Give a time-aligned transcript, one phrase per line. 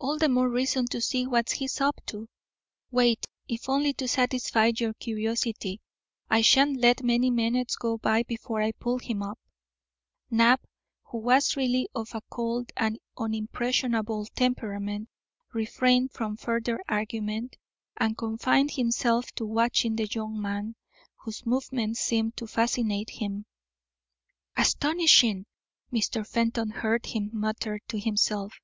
[0.00, 2.28] "All the more reason to see what he's up to.
[2.90, 5.80] Wait, if only to satisfy your curiosity.
[6.28, 9.38] I shan't let many minutes go by before I pull him up."
[10.28, 10.66] Knapp,
[11.04, 15.08] who was really of a cold and unimpressionable temperament,
[15.54, 17.56] refrained from further argument,
[17.96, 20.74] and confined himself to watching the young man,
[21.18, 23.46] whose movements seemed to fascinate him.
[24.56, 25.46] "Astonishing!"
[25.92, 26.26] Mr.
[26.26, 28.54] Fenton heard him mutter to himself.